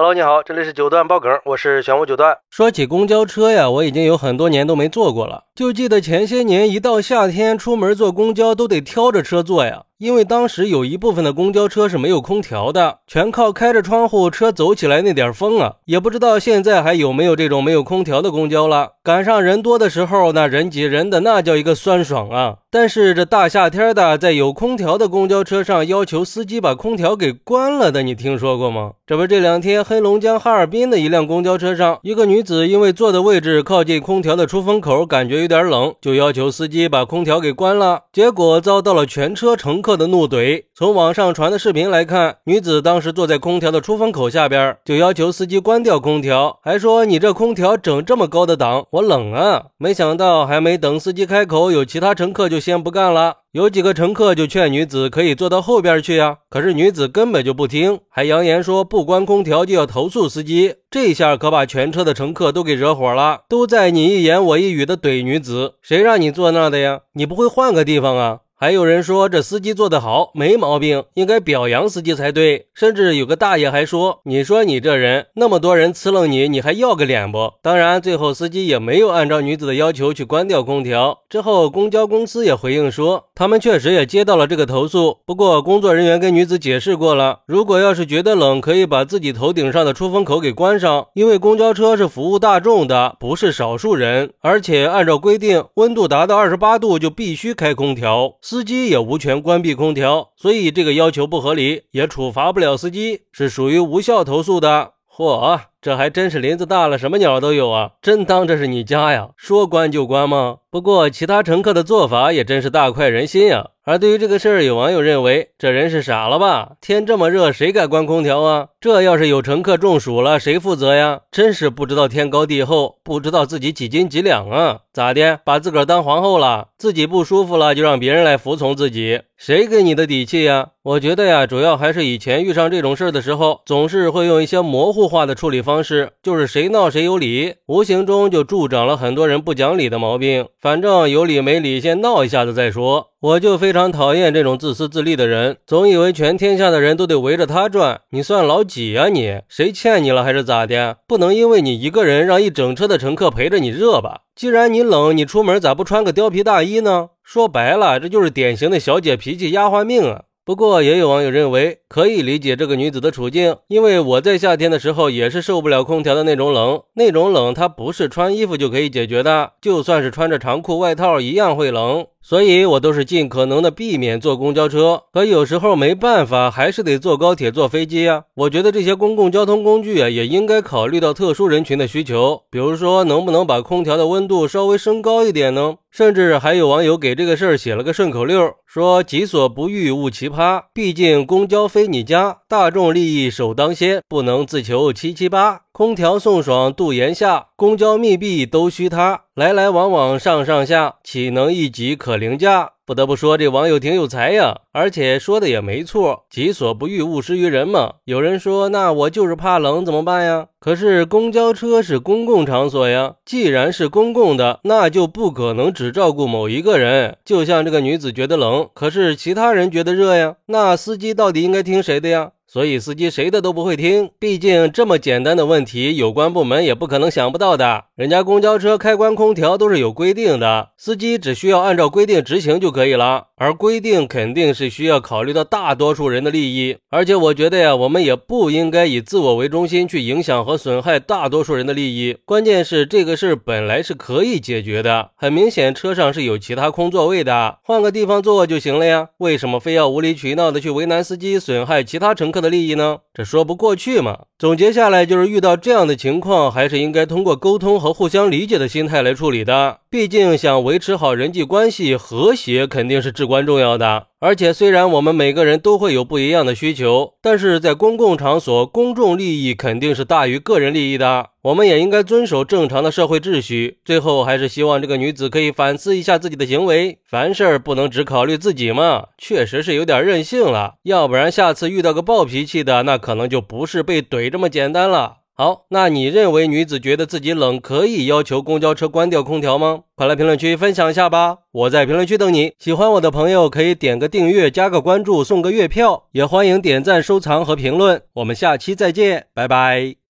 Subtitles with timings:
[0.00, 2.38] Hello，你好，这里是九段爆梗，我是玄武九段。
[2.50, 9.86] 说起公交车呀，我已经有很多年都没坐过了，就记得前些年一到夏天出门坐公交都得挑着车坐呀。
[9.98, 18.92] 因为当时有一部分的公交车是没有空调的，全靠开着窗户车走起来那点风啊，也不知道现在还有没有这种没有空调的公交了。
[19.02, 22.58] 赶上人多的时候，那人挤人的那叫一个酸爽啊！
[22.70, 28.92] 但是这大夏天的，在有空调的公交车上要求司机把空调给关了的，你听说过吗？
[29.04, 39.87] 这不这两天黑龙江哈尔滨的一辆公交车上，一个女子因为坐的位置靠近空调的出风口，感觉有点冷，就要求司机把空调给关了，结果遭到了全车乘客。
[39.88, 40.64] 客的怒怼。
[40.74, 53.36] 从网上传的视频来看，女子当时坐在空调的出风口下边，就要求司机关掉空调，还说：“你这空调整这么高的档，我冷啊！”没想到，还没等司机开口，有其他乘客就先不干了。
[53.52, 60.74] 有几个乘客就劝女子可以坐到后边去呀，可是女子根本就不听，还扬言说不关空调就要投诉司机。
[60.90, 67.00] 这下可把全车的乘客都给惹火了，都在你一言我一语的怼女子：“谁让你坐那的呀？
[67.14, 72.66] 你不会换个地方啊？”还有人说这司机做得好，没毛病，应该表扬司机才对。
[72.74, 81.20] 甚至有个大爷还说：“你说你这人，那么多人呲楞你，你还要个脸不？”当然，最后司机也没有按照女子的要求去关掉空调。
[81.30, 85.18] 之后，公交公司也回应说，他们确实也接到了这个投诉。
[85.24, 94.32] 不过，工作人员跟女子解释过了，如果要是觉得冷，可以把自己头顶上的出风口给关上，因为公交车是服务大众的，不是少数人。
[94.40, 98.34] 而且按照规定，温度达到二十八度就必须开空调。
[98.50, 104.92] 司机也无权关闭空调，所以这个要求不合理，也处罚不了司机，是属于无效投诉的。
[105.14, 107.90] 嚯，这还真是林子大了，什么鸟都有啊！
[108.00, 109.28] 真当这是你家呀？
[109.36, 110.60] 说关就关吗？
[110.70, 113.66] 不过其他乘客的做法也真是大快人心呀。
[113.84, 116.76] 而对于这个事儿，有网友认为这人是傻了吧？
[116.80, 118.68] 天这么热，谁敢关空调啊？
[118.80, 121.22] 这要是有乘客中暑了，谁负责呀？
[121.32, 124.82] 真是不知道天高地厚，不知道自己几斤几两啊？
[124.92, 125.40] 咋的？
[125.44, 126.68] 把自个儿当皇后了？
[126.78, 129.22] 自己不舒服了就让别人来服从自己？
[129.36, 130.68] 谁给你的底气呀？
[130.84, 140.46] 我觉得呀，主要还是以前遇上这种事儿的时候，总是会用一些模糊化的处理方式，就是谁闹谁有理，无形中就助长了很多人不讲理的毛病。
[140.60, 143.08] 反正有理没理，先闹一下子再说。
[143.20, 148.00] 我就非常讨厌这种自私自利的人，总以为全天下的人都得围着他转。
[148.10, 149.08] 你算老几呀？
[149.08, 150.98] 你谁欠你了还是咋的？
[151.08, 154.20] 不能因为你一个人让一整车的乘客陪着你热吧？
[154.36, 157.08] 既然你冷，你出门咋不穿个貂皮大衣呢？
[157.24, 160.24] 说白了，这就是典型的小姐脾气、丫鬟命啊！
[160.44, 172.06] 不过也有网友认为可以理解这个女子的处境，因为我在夏天的时候也是受不了空调的那种冷，那种冷它不是穿衣服就可以解决的，就算是穿着长裤外套一样会冷。
[172.20, 178.24] 所以，我都是尽可能的避免坐公交车，可有时候没办法，还是得坐高铁、坐飞机呀。
[178.34, 185.76] 我觉得这些公共交通工具啊，也应该考虑到特殊人群的需求，比如说，能不能把空调的温度稍微升高一点呢？
[185.90, 190.64] 甚至还有网友给这个事儿写了个顺口溜，说“己所不欲，勿奇葩”。
[190.74, 195.62] 毕竟公交非你家，大众利益首当先，不能自求七七八。
[195.78, 199.20] 空调送爽度炎夏，公交密闭都需它。
[199.36, 202.72] 来来往往上上下，岂能一己可凌驾？
[202.84, 207.92] 不得不说，这网友挺有才呀，而且说的也没错，“己所不欲，勿施于人”嘛。
[208.06, 210.48] 有人说，那我就是怕冷，怎么办呀？
[210.58, 217.18] 可是公交车是公共场所呀，既然是公共的，那就不可能只照顾某一个人。
[217.24, 222.32] 就像这个女子觉得冷，可是其他人觉得热呀，那司机到底应该听谁的呀？
[222.50, 227.87] 所以司机谁的都不会听，毕竟这么简单的问题，有关部门也不可能想不到的。
[227.98, 233.24] 人家公交车开关空调都是有规定的，司机只需要按照规定执行就可以了。
[233.34, 242.16] 而规定肯定是需要考虑到大多数人的利益，而且我觉得呀，我们也不应该以自我为中心去影响和损害大多数人的利益。
[242.24, 249.08] 关键是这个事本来是可以解决的，很明显车上是有其他空座位的，换个地方坐就行了呀。
[249.18, 252.40] 为什么非要无理取闹的去为难司机，损害其他乘客？
[252.40, 252.98] 的利益呢？
[253.12, 254.20] 这说不过去嘛。
[254.38, 259.78] 总结下来就是，遇到这样的情况，还是应该通过沟通和和互相理解的心态来处理的。
[259.88, 264.08] 毕竟想维持好人际关系，和谐肯定是至关重要的。
[264.20, 271.30] 而且虽然我们每个人都会有不一样的需求，但是在公共场所，公众利益肯定是大于个人利益的。
[271.42, 273.78] 我们也应该遵守正常的社会秩序。
[273.84, 280.74] 最后还是希望这个女子可以反思一下自己的行为，凡事不能只考虑自己嘛，确实是有点任性了。
[280.82, 285.17] 要不然下次遇到个暴脾气的，那可能就不是被怼这么简单了。
[285.40, 289.82] 好，那你认为女子觉得自己冷可以要求公交车关掉空调吗？
[289.94, 291.38] 快来评论区分享一下吧！
[291.52, 292.54] 我在评论区等你。
[292.58, 298.02] 喜欢我的朋友可以点个订阅、加个关注、送个月票，也欢迎点赞、收藏和评论。
[298.14, 299.98] 我们下期再见，拜拜。